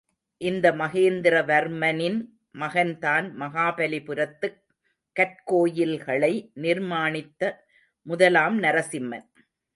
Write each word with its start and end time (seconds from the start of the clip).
இந்த 0.41 0.71
மகேந்திர 0.71 1.35
வர்மனின் 1.45 2.17
மகன்தான் 2.59 3.27
மகாபலிபுரத்துக் 3.39 4.57
கற்கோயில்களை 5.15 6.33
நிர்மாணித்த 6.61 7.53
முதலாம் 8.07 8.57
நரசிம்மன். 8.63 9.27